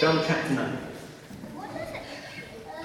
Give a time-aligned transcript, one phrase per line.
[0.00, 0.78] John chapter 9.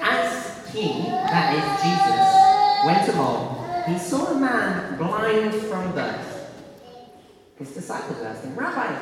[0.01, 6.51] As he, that is Jesus, went along, he saw a man blind from birth.
[7.57, 8.95] His disciples asked him, Rabbi,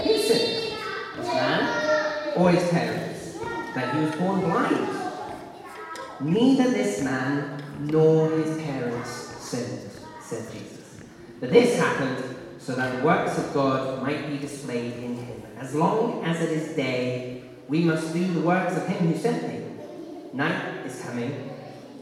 [0.00, 0.78] who sinned,
[1.18, 3.38] this man or his parents,
[3.74, 4.88] that he was born blind?
[6.20, 9.90] Neither this man nor his parents sinned,
[10.22, 11.02] said Jesus.
[11.38, 15.42] But this happened so that the works of God might be displayed in him.
[15.58, 19.48] As long as it is day, we must do the works of him who sent
[19.48, 19.64] me.
[20.32, 21.30] Night is coming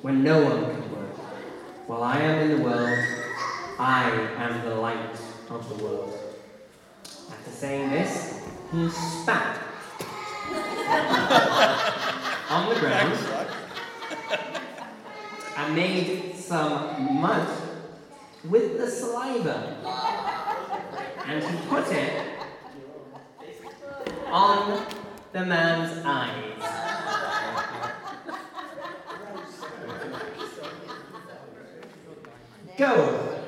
[0.03, 1.17] when no one can work.
[1.87, 2.99] While I am in the world,
[3.79, 5.17] I am the light
[5.51, 6.19] of the world.
[7.05, 8.43] After saying this,
[8.73, 9.59] he spat
[12.51, 13.19] on the ground
[15.57, 17.49] and made some mud
[18.49, 19.77] with the saliva.
[21.27, 22.23] And he put it
[24.27, 24.87] on
[25.33, 26.57] the man's eyes.
[32.77, 33.39] Go,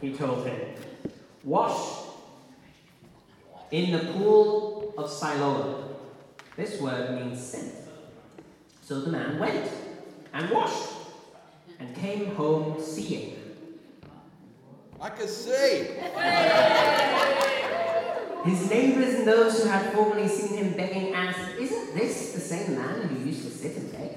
[0.00, 0.60] he told him,
[1.44, 2.04] wash
[3.70, 5.96] in the pool of Siloam.
[6.56, 7.74] This word means sent.
[8.80, 9.70] So the man went
[10.32, 10.94] and washed
[11.78, 13.34] and came home seeing.
[15.00, 15.90] I can see.
[18.46, 22.76] His neighbors and those who had formerly seen him begging asked, Isn't this the same
[22.76, 24.10] man who used to sit and beg?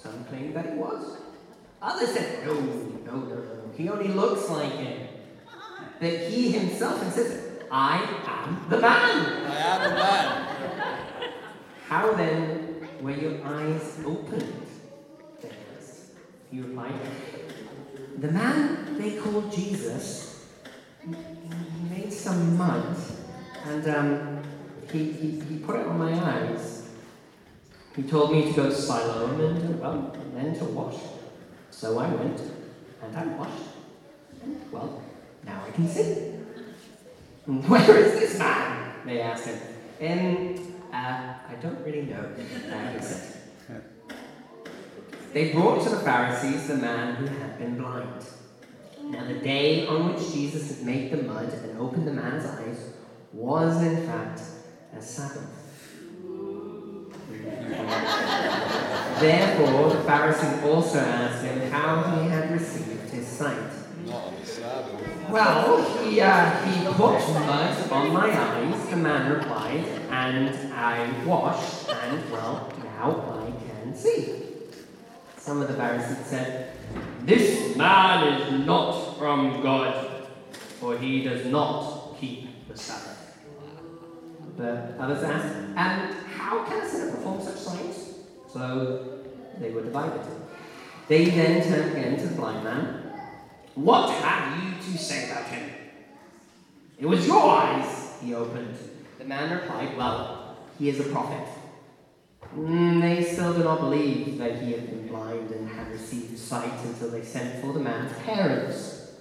[0.00, 1.18] Some claimed that he was.
[1.82, 3.70] Others said, No, no, no, no.
[3.76, 5.08] He only looks like him.
[5.98, 9.44] But he himself insisted, I am the man.
[9.50, 10.48] I am a man.
[11.88, 14.66] How then were your eyes opened?
[15.42, 16.10] They asked.
[16.50, 16.94] He replied,
[18.18, 20.36] The man they called Jesus
[21.06, 22.96] he made some mud
[23.66, 24.42] and um,
[24.92, 26.88] he, he, he put it on my eyes.
[27.96, 31.00] He told me to go to Siloam and, well, then to wash.
[31.70, 32.40] So I went
[33.02, 33.62] and I washed.
[34.42, 35.02] And, well,
[35.44, 36.02] now I can see.
[37.46, 38.92] Where is this man?
[39.04, 39.60] They asked him.
[40.00, 42.30] Um, uh, I don't really know,
[42.70, 43.32] uh, he said.
[45.32, 48.24] They brought to the Pharisees the man who had been blind.
[49.02, 52.92] Now, the day on which Jesus had made the mud and opened the man's eyes
[53.36, 54.40] was, in fact,
[54.96, 55.52] a Sabbath.
[59.20, 63.72] Therefore, the Pharisees also asked him how he had received his sight.
[65.30, 71.88] Well, he, uh, he put mud on my eyes, the man replied, and I washed,
[71.88, 74.44] and well, now I can see.
[75.36, 76.72] Some of the Pharisees said,
[77.22, 83.05] This man is not from God, for he does not keep the Sabbath.
[84.56, 88.14] The others asked, And how can a sinner perform such signs?
[88.50, 89.20] So
[89.58, 90.22] they were divided.
[91.08, 93.02] They then turned again to the blind man.
[93.74, 95.70] What have you to say about him?
[96.98, 98.76] It was your eyes he opened.
[99.18, 101.46] The man replied, Well, he is a prophet.
[102.56, 106.72] Mm, they still do not believe that he had been blind and had received sight
[106.84, 109.12] until they sent for the man's parents.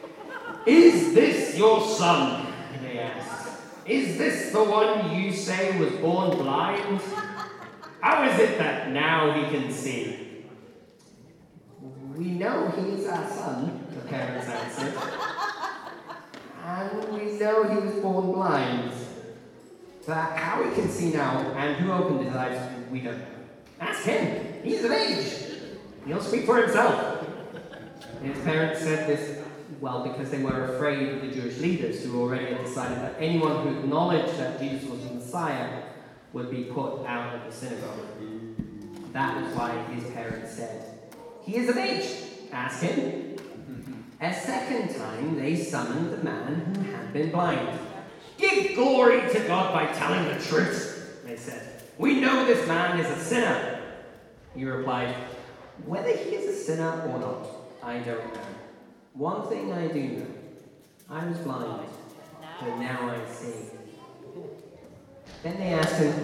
[0.66, 2.46] Is this your son?
[2.82, 3.39] They asked.
[3.86, 7.00] Is this the one you say was born blind?
[8.00, 10.44] How is it that now he can see?
[12.16, 14.94] We know he is our son, the parents answered.
[16.64, 18.92] And we know he was born blind.
[20.06, 23.26] But how he can see now and who opened his eyes, we don't know.
[23.80, 24.62] Ask him.
[24.62, 25.32] He's of age.
[26.06, 27.26] He'll speak for himself.
[28.22, 29.44] His parents said this,
[29.80, 33.66] well, because they were afraid of the Jewish leaders who already had decided that anyone
[33.66, 35.82] who acknowledged that Jesus was the Messiah
[36.32, 38.06] would be put out of the synagogue.
[39.12, 40.98] That was why his parents said,
[41.44, 42.06] He is of age.
[42.52, 43.36] Ask him.
[44.20, 47.78] A second time, they summoned the man who had been blind.
[48.36, 51.82] Give glory to God by telling the truth, they said.
[51.96, 53.80] We know this man is a sinner.
[54.54, 55.14] He replied,
[55.86, 57.46] Whether he is a sinner or not,
[57.82, 58.49] I don't know.
[59.14, 60.26] One thing I do know
[61.08, 61.88] I was blind,
[62.60, 63.70] but now I see.
[65.42, 66.14] Then they asked him,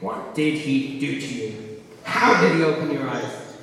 [0.00, 1.82] What did he do to you?
[2.04, 3.56] How did he open your eyes?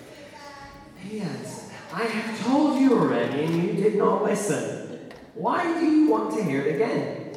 [1.01, 5.12] He answered, I have told you already, and you did not listen.
[5.33, 7.33] Why do you want to hear it again?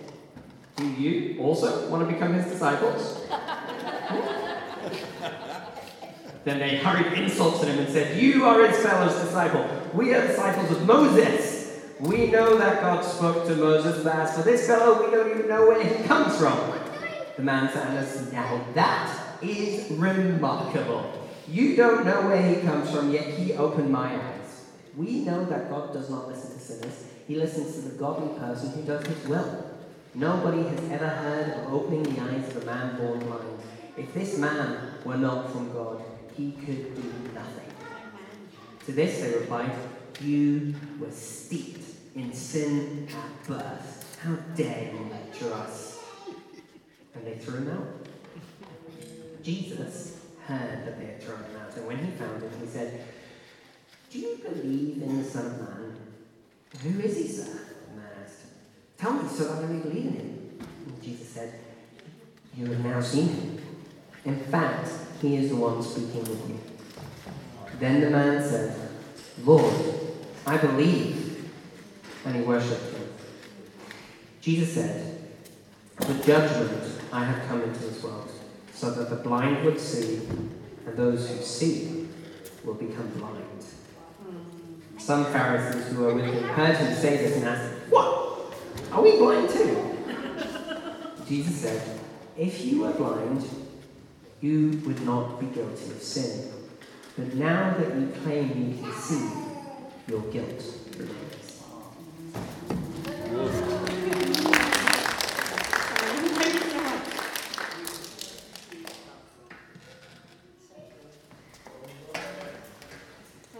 [0.76, 3.24] Do you also want to become his disciples?
[6.44, 9.83] then they hurried insults at him and said, You are his fellow's disciple.
[9.94, 11.80] We are disciples of Moses.
[12.00, 15.48] We know that God spoke to Moses, but as for this fellow, we don't even
[15.48, 16.58] know where he comes from.
[17.36, 21.28] The man says, Now that is remarkable.
[21.46, 24.64] You don't know where he comes from, yet he opened my eyes.
[24.96, 28.72] We know that God does not listen to sinners, he listens to the godly person
[28.72, 29.70] who does his will.
[30.12, 33.60] Nobody has ever heard of opening the eyes of a man born blind.
[33.96, 36.02] If this man were not from God,
[36.36, 37.63] he could do nothing.
[38.86, 39.72] To this they replied,
[40.20, 41.84] You were steeped
[42.14, 44.18] in sin at birth.
[44.22, 45.98] How dare you lecture us?
[47.14, 48.06] And they threw him out.
[49.42, 53.06] Jesus heard that they had thrown him out, and when he found him, he said,
[54.10, 55.96] Do you believe in the Son of Man?
[56.82, 57.58] Who is he, sir?
[57.88, 58.40] The man asked.
[58.98, 60.58] Tell me so that I may believe in him.
[60.86, 61.60] And Jesus said,
[62.56, 63.58] You have now seen him.
[64.24, 64.90] In fact,
[65.20, 66.73] he is the one speaking with you.
[67.78, 68.90] Then the man said,
[69.42, 69.74] Lord,
[70.46, 71.50] I believe.
[72.24, 73.08] And he worshipped him.
[74.40, 75.18] Jesus said,
[75.96, 78.30] For judgment I have come into this world,
[78.72, 80.20] so that the blind would see,
[80.86, 82.08] and those who see
[82.64, 83.44] will become blind.
[84.98, 88.54] Some Pharisees who were with him heard him say this and asked, What?
[88.90, 89.98] Are we blind too?
[91.26, 92.00] Jesus said,
[92.38, 93.46] If you were blind,
[94.40, 96.50] you would not be guilty of sin.
[97.16, 99.30] But now that you claim you can see,
[100.08, 100.64] your guilt
[100.98, 101.62] remains.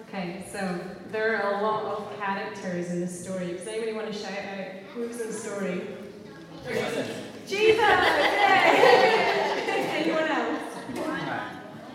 [0.01, 0.81] Okay, so
[1.13, 3.53] there are a lot of characters in this story.
[3.53, 5.83] Does anybody want to shout uh, out who's in the story?
[6.67, 7.09] Jesus!
[7.47, 7.79] Jesus!
[7.79, 8.75] Yay!
[9.95, 10.61] Anyone else?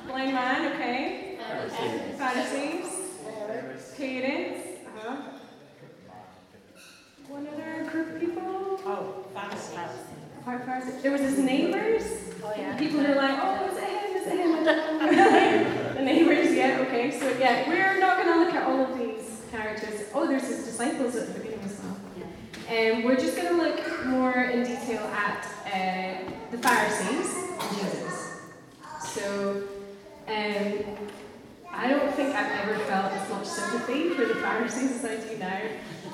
[0.07, 1.28] Blind man, okay.
[1.50, 2.86] Pharisees.
[3.98, 4.68] Parents.
[4.86, 5.16] Uh-huh.
[7.28, 8.80] One other group of people?
[8.86, 10.06] Oh, Pharisees.
[10.46, 11.01] Part Pharisees.
[11.01, 12.04] There was his neighbors.
[12.44, 12.78] Oh, yeah.
[12.78, 14.16] People who are like, oh, is it him?
[14.18, 15.96] Is it him?
[15.96, 17.12] the neighbors, yeah, okay.
[17.19, 20.07] So, yeah, we're not going to look at all of these characters.
[20.13, 21.98] Oh, there's his disciples at the beginning as well.
[22.68, 28.42] And we're just going to look more in detail at uh, the Pharisees and Jesus.
[29.01, 29.63] So,
[30.28, 30.98] um,
[31.72, 35.62] I don't think I've ever felt as much for the I do now.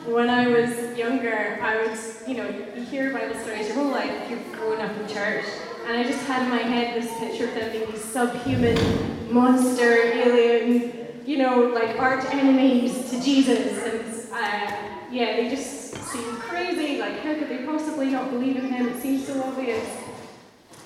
[0.06, 1.98] When I was younger, I would,
[2.28, 5.46] you know, you hear Bible stories your whole life, you've grown up in church,
[5.88, 9.94] and I just had in my head this picture of them being these subhuman, monster,
[9.94, 14.76] alien, you know, like arch enemies to Jesus, and uh,
[15.12, 17.00] yeah, they just seem crazy.
[17.00, 18.90] Like, how could they possibly not believe in him?
[18.90, 19.88] It seems so obvious.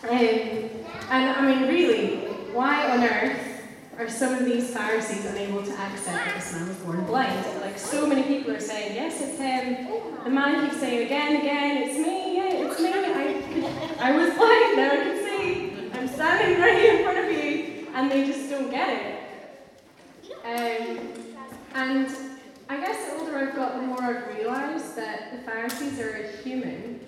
[0.03, 0.69] Um, and
[1.09, 2.17] I mean, really,
[2.53, 3.48] why on earth
[3.99, 7.45] are some of these Pharisees unable to accept that this man was born blind?
[7.59, 9.87] Like, so many people are saying, yes, it's him.
[10.23, 12.93] The man keeps saying again, again, it's me, yeah, it's me.
[13.99, 15.91] I, I was blind, now I can see.
[15.93, 17.87] I'm standing right in front of you.
[17.93, 19.15] And they just don't get it.
[20.45, 20.99] Um,
[21.75, 22.09] and
[22.69, 27.01] I guess the older I've got, the more I've realised that the Pharisees are human.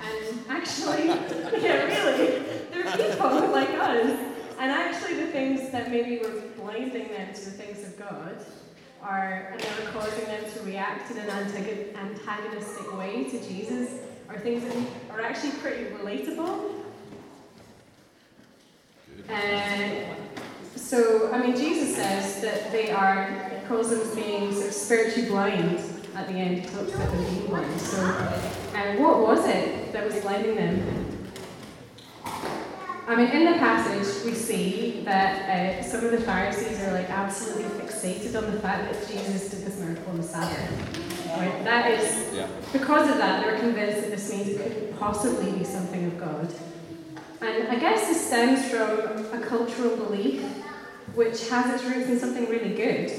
[0.00, 1.06] And actually,
[1.62, 2.42] yeah, really,
[2.72, 4.33] they're people like us.
[4.58, 8.36] And actually, the things that maybe were blinding them to the things of God
[9.02, 14.38] are, and they were causing them to react in an antagonistic way to Jesus, are
[14.38, 14.76] things that
[15.10, 16.72] are actually pretty relatable.
[19.28, 20.14] Uh,
[20.76, 25.28] so, I mean, Jesus says that they are, he calls them being sort of spiritually
[25.28, 25.80] blind
[26.14, 26.60] at the end.
[26.60, 27.80] He talks about them being blind.
[27.80, 31.03] So, uh, what was it that was blinding them?
[33.06, 37.10] I mean, in the passage, we see that uh, some of the Pharisees are like
[37.10, 41.28] absolutely fixated on the fact that Jesus did this miracle on the Sabbath.
[41.36, 41.64] Right?
[41.64, 42.46] That is, Yeah.
[42.72, 46.48] because of that, they're convinced that this means it couldn't possibly be something of God.
[47.42, 50.42] And I guess this stems from a cultural belief
[51.14, 53.12] which has its roots in something really good.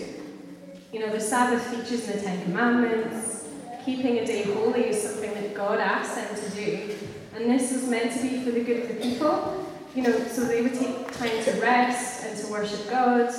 [0.91, 3.47] You know, the Sabbath features in the Ten Commandments.
[3.85, 6.95] Keeping a day holy is something that God asked them to do.
[7.35, 9.64] And this was meant to be for the good of the people.
[9.95, 13.33] You know, so they would take time to rest and to worship God.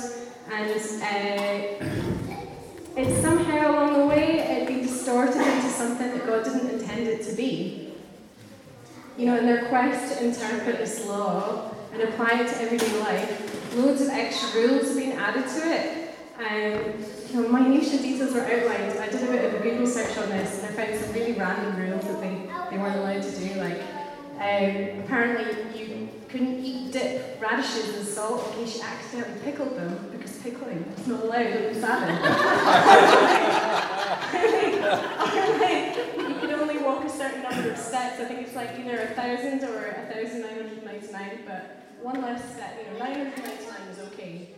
[0.51, 1.85] And uh,
[2.95, 7.21] it's somehow along the way it'd be distorted into something that God didn't intend it
[7.29, 7.93] to be.
[9.19, 13.75] You know, in their quest to interpret this law and apply it to everyday life,
[13.75, 16.09] loads of extra rules have been added to it.
[16.39, 18.97] Um, you know, minutiae details were outlined.
[18.99, 21.33] I did a bit of a Google search on this and I found some really
[21.33, 23.59] random rules that they, they weren't allowed to do.
[23.59, 23.81] Like,
[24.37, 25.86] um, apparently you
[26.29, 31.07] couldn't eat dip radishes in salt in case you accidentally pickled them because pickling is
[31.07, 32.21] not allowed on the like,
[36.17, 38.19] you could only walk a certain number of steps.
[38.19, 42.21] I think it's like either a thousand or a thousand nine hundred ninety-nine, but one
[42.21, 44.49] less step, you know, nine hundred ninety-nine is okay.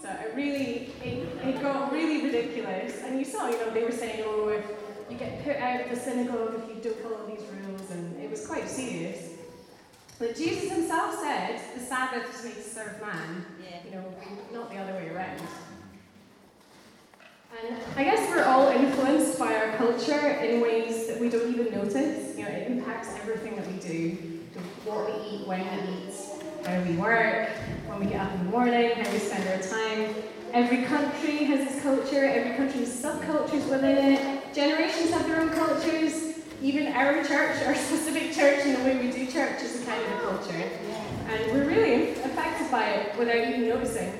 [0.00, 3.00] So it really, it, it got really ridiculous.
[3.02, 4.64] And you saw, you know, they were saying, oh, if
[5.10, 8.30] you get put out of the synagogue if you don't follow these rules, and it
[8.30, 9.33] was quite serious.
[10.24, 13.76] But Jesus himself said the Sabbath is made to serve man, Yeah.
[13.84, 14.04] you know,
[14.54, 15.38] not the other way around.
[17.60, 21.74] And I guess we're all influenced by our culture in ways that we don't even
[21.74, 22.38] notice.
[22.38, 24.16] You know, it impacts everything that we do.
[24.86, 26.14] What we eat, when we eat,
[26.62, 27.50] where we work,
[27.86, 30.14] when we get up in the morning, how we spend our time.
[30.54, 34.54] Every country has its culture, every country has subcultures within it.
[34.54, 36.33] Generations have their own cultures.
[36.64, 40.02] Even our church, our specific church, and the way we do church is a kind
[40.02, 40.70] of a culture.
[41.28, 44.10] And we're really affected by it without even noticing.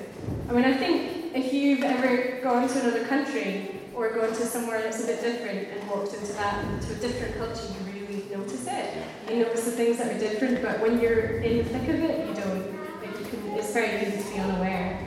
[0.47, 4.79] I mean, I think if you've ever gone to another country or gone to somewhere
[4.79, 8.67] that's a bit different and walked into that, into a different culture, you really notice
[8.67, 8.93] it.
[9.27, 12.27] You notice the things that are different, but when you're in the thick of it,
[12.27, 13.01] you don't.
[13.01, 14.99] Like you can, it's very easy to be unaware.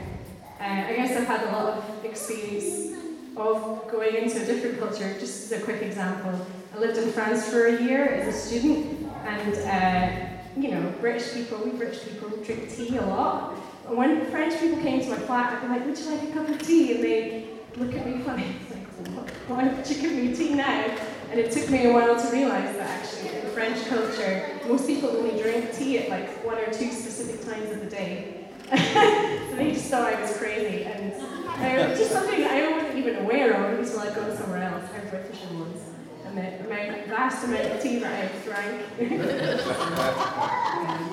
[0.59, 2.97] Uh, I guess I've had a lot of experience
[3.37, 5.17] of going into a different culture.
[5.17, 9.07] Just as a quick example, I lived in France for a year as a student,
[9.25, 13.55] and uh, you know, British people, we British people drink tea a lot.
[13.87, 16.31] And when French people came to my flat, I'd be like, "Would you like a
[16.33, 17.47] cup of tea?" And they
[17.77, 18.45] look at me funny.
[18.61, 20.85] It's like, "What- "Why would you give me tea now?"
[21.31, 25.09] And it took me a while to realise that actually in French culture, most people
[25.09, 28.45] only drink tea at like one or two specific times of the day.
[28.69, 33.53] so they just thought I was crazy, and uh, just something I wasn't even aware
[33.53, 35.88] of until I go somewhere else, how British it
[36.31, 38.81] amount, vast amount of tea that I drank.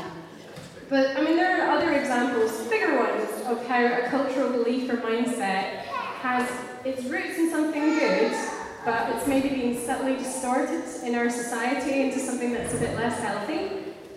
[0.89, 4.97] but I mean, there are other examples, bigger ones, of how a cultural belief or
[4.99, 5.83] mindset
[6.23, 6.49] has
[6.85, 8.33] its roots in something good,
[8.85, 13.19] but it's maybe being subtly distorted in our society into something that's a bit less
[13.21, 13.71] healthy.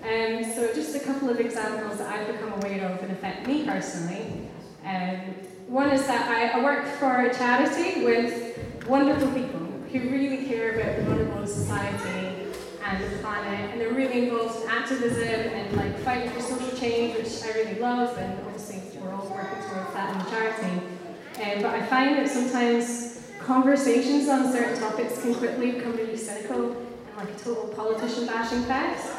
[0.04, 3.66] Um, so just a couple of examples that I've become aware of and affect me
[3.66, 4.50] personally.
[4.86, 5.20] Um,
[5.68, 9.59] one is that I, I work for a charity with wonderful people
[9.92, 12.46] who really care about the vulnerable society
[12.86, 17.16] and the planet, and they're really involved in activism and like fighting for social change,
[17.16, 21.00] which I really love, and obviously we're all working towards that in the charity.
[21.42, 26.72] Um, but I find that sometimes conversations on certain topics can quickly become really cynical
[26.72, 29.12] and like a total politician bashing fest,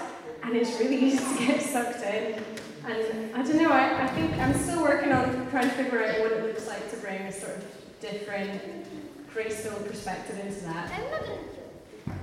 [0.43, 2.43] and it's really easy to get sucked in.
[2.87, 6.21] And I don't know, I, I think I'm still working on trying to figure out
[6.21, 7.65] what it looks like to bring a sort of
[8.01, 8.80] different,
[9.33, 10.91] graceful perspective into that.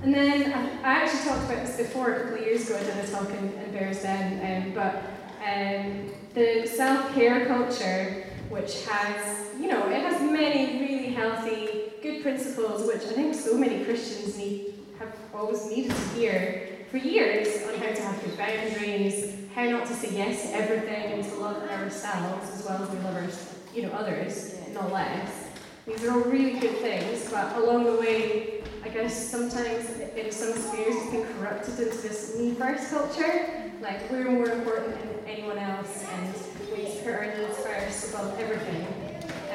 [0.04, 2.78] And then I, I actually talked about this before a couple of years ago.
[2.78, 5.04] I did a talk in, in Bears Den, um, but
[5.44, 12.86] um, the self-care culture, which has, you know, it has many really healthy, good principles,
[12.86, 17.76] which I think so many Christians need have always needed to hear for years on
[17.80, 21.64] how to have good boundaries, how not to say yes to everything, and to love
[21.70, 25.47] ourselves as well as we love our, you know, others, no less.
[25.88, 30.52] These are all really good things, but along the way, I guess sometimes in some
[30.52, 33.72] spheres it's been corrupted into this me first culture.
[33.80, 36.34] Like we're more important than anyone else and
[36.74, 38.86] we put our needs first above everything.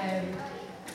[0.00, 0.24] Um,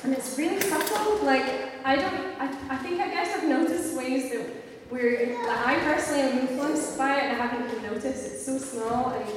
[0.06, 1.24] and it's really subtle.
[1.24, 1.46] Like
[1.86, 4.44] I don't I, I think I guess I've noticed ways that
[4.90, 8.26] we're I personally am influenced by it and I haven't even noticed.
[8.26, 9.30] It's so small and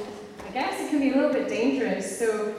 [0.47, 2.17] I guess it can be a little bit dangerous.
[2.17, 2.55] So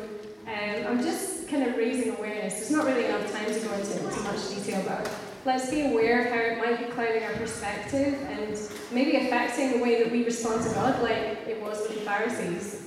[0.46, 2.54] um, I'm just kind of raising awareness.
[2.54, 5.12] There's not really enough time to go into too much detail, but
[5.44, 8.58] let's be aware of how it might be clouding our perspective and
[8.90, 12.78] maybe affecting the way that we respond to God, like it was with the Pharisees.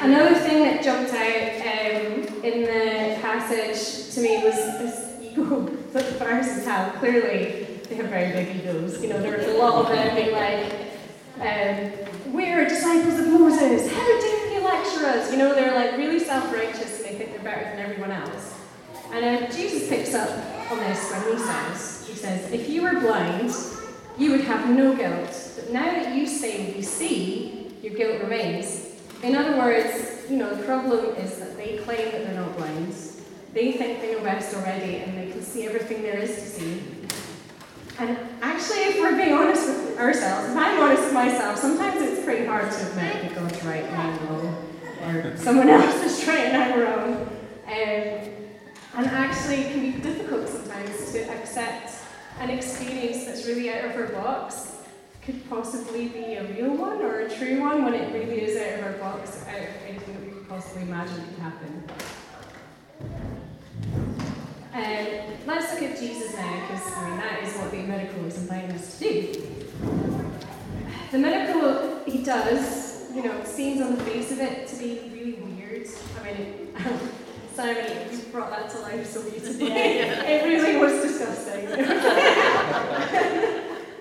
[0.00, 5.60] Another thing that jumped out um, in the passage to me was this ego
[5.92, 6.94] that the Pharisees have.
[6.96, 9.02] Clearly, they have very big egos.
[9.02, 10.72] You know, there's a lot of them being like,
[11.40, 13.90] um, we're disciples of Moses.
[13.90, 14.37] How dare
[15.00, 15.38] you?
[15.38, 18.54] Know, they're like really self-righteous and they think they're better than everyone else.
[19.12, 20.28] And uh, Jesus picks up
[20.70, 23.54] on this when he says, he says, if you were blind,
[24.18, 25.52] you would have no guilt.
[25.56, 28.96] But now that you say you see, your guilt remains.
[29.22, 32.94] In other words, you know, the problem is that they claim that they're not blind.
[33.54, 36.82] They think they know best already and they can see everything there is to see.
[37.98, 42.24] And actually, if we're being honest with ourselves, if I'm honest with myself, sometimes it's
[42.24, 44.67] pretty hard to admit that God's right and I'm wrong,
[45.36, 47.26] someone else is trying and I'm wrong.
[47.66, 48.38] Um,
[48.96, 51.92] and actually, it can be difficult sometimes to accept
[52.40, 54.76] an experience that's really out of our box
[55.28, 58.78] could possibly be a real one or a true one when it really is out
[58.78, 61.84] of our box, out of anything that we could possibly imagine could happen.
[64.72, 68.38] Um, let's look at Jesus now, because I mean that is what the miracle is
[68.38, 69.44] inviting us to do.
[71.10, 75.32] The miracle he does, you know, seems on the face of it to be really
[75.34, 75.86] weird.
[76.20, 76.74] I mean,
[77.54, 79.72] Simon, you brought that to life so beautifully.
[79.72, 81.66] it really was disgusting.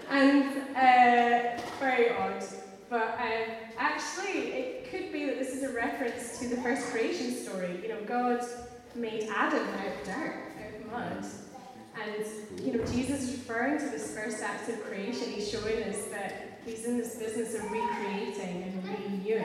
[0.10, 0.44] and
[0.76, 2.44] uh, very odd.
[2.90, 7.32] But um, actually, it could be that this is a reference to the first creation
[7.34, 7.80] story.
[7.82, 8.42] You know, God
[8.96, 11.26] made Adam out of dirt, out of mud.
[12.00, 12.26] And,
[12.64, 15.30] you know, Jesus is referring to this first act of creation.
[15.32, 19.44] He's showing us that he's in this business of recreating and renewing.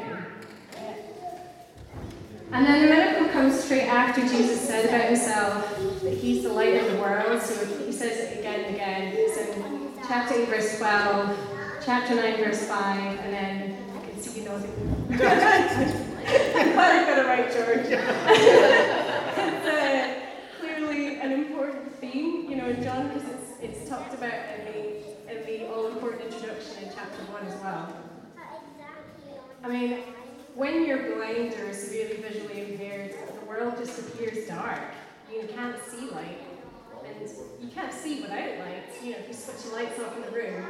[2.52, 6.74] And then the miracle comes straight after Jesus said about himself that he's the light
[6.74, 7.40] of the world.
[7.40, 9.14] So he says it again and again.
[9.16, 11.38] It's in chapter 8, verse 12,
[11.82, 15.86] chapter 9, verse 5, and then I can see you know I'm glad
[16.76, 17.86] I got it right, George.
[19.38, 20.20] it's uh,
[20.60, 25.32] clearly an important theme, you know, in John, because it's, it's talked about in the,
[25.32, 27.96] in the all important introduction in chapter 1 as well.
[29.64, 30.02] I mean,
[30.54, 34.82] when you're blind or severely visually impaired, the world just appears dark.
[35.32, 36.38] You can't see light.
[37.04, 38.84] And you can't see without light.
[39.02, 40.64] You know, if you switch the lights off in the room.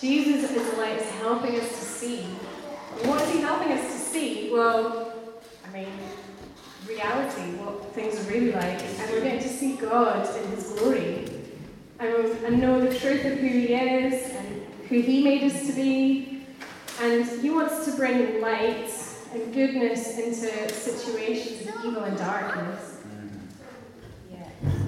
[0.00, 2.22] Jesus is the light is helping us to see.
[3.04, 4.50] What is he helping us to see?
[4.52, 5.12] Well,
[5.66, 5.92] I mean,
[6.86, 8.82] reality, what things are really like.
[8.82, 11.30] And we're getting to see God in his glory.
[11.98, 15.72] And, and know the truth of who he is and who he made us to
[15.72, 16.38] be
[17.00, 18.90] and he wants to bring light
[19.32, 23.02] and goodness into situations of evil and darkness.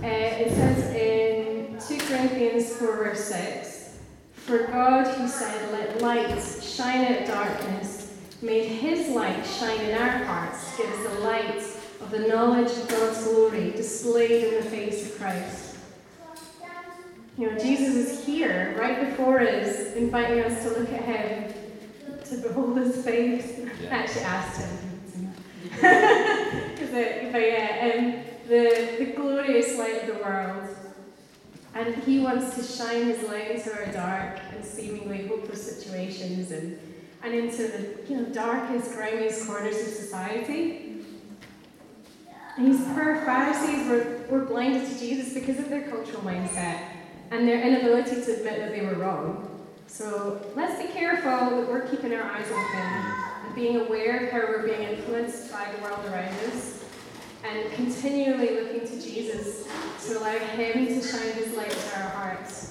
[0.03, 3.99] Uh, it says in 2 Corinthians 4, verse 6
[4.33, 10.25] For God, who said, Let light shine out darkness, made his light shine in our
[10.25, 11.63] hearts to give us the light
[12.01, 15.77] of the knowledge of God's glory displayed in the face of Christ.
[17.37, 21.60] You know, Jesus is here, right before us, inviting us to look at him
[22.31, 23.59] to behold his face.
[23.59, 23.89] Yeah.
[23.91, 25.35] I actually asked him.
[26.81, 30.76] Because but yeah, um, the, the glorious light of the world.
[31.75, 36.81] And he wants to shine his light into our dark and seemingly hopeless situations and,
[37.23, 41.04] and into the you know darkest, grimiest corners of society.
[42.57, 46.83] And these poor Pharisees were, were blinded to Jesus because of their cultural mindset
[47.31, 49.50] and their inability to admit that they were wrong.
[49.91, 51.50] So let's be careful.
[51.50, 55.71] That we're keeping our eyes open and being aware of how we're being influenced by
[55.73, 56.85] the world around us
[57.45, 59.67] and continually looking to Jesus
[60.07, 62.70] to allow Him to shine His light into our hearts